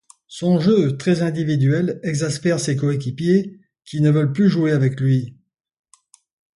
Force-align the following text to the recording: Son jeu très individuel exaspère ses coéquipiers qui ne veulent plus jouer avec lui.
Son 0.27 0.59
jeu 0.59 0.97
très 0.97 1.21
individuel 1.21 1.99
exaspère 2.01 2.59
ses 2.59 2.75
coéquipiers 2.75 3.59
qui 3.85 4.01
ne 4.01 4.09
veulent 4.09 4.33
plus 4.33 4.49
jouer 4.49 4.71
avec 4.71 4.99
lui. 4.99 5.37